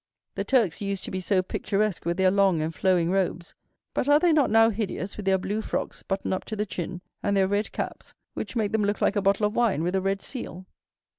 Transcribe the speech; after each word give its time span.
The 0.33 0.43
Turks 0.43 0.81
used 0.81 1.03
to 1.03 1.11
be 1.11 1.21
so 1.21 1.43
picturesque 1.43 2.05
with 2.05 2.17
their 2.17 2.31
long 2.31 2.59
and 2.59 2.73
flowing 2.73 3.11
robes, 3.11 3.53
but 3.93 4.07
are 4.09 4.17
they 4.17 4.33
not 4.33 4.49
now 4.49 4.71
hideous 4.71 5.15
with 5.15 5.27
their 5.27 5.37
blue 5.37 5.61
frocks 5.61 6.01
buttoned 6.01 6.33
up 6.33 6.43
to 6.45 6.55
the 6.55 6.65
chin, 6.65 7.01
and 7.21 7.37
their 7.37 7.47
red 7.47 7.71
caps, 7.71 8.15
which 8.33 8.55
make 8.55 8.71
them 8.71 8.83
look 8.83 8.99
like 8.99 9.15
a 9.15 9.21
bottle 9.21 9.45
of 9.45 9.55
wine 9.55 9.83
with 9.83 9.93
a 9.93 10.01
red 10.01 10.23
seal? 10.23 10.65